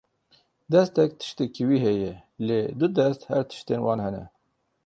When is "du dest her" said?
2.79-3.43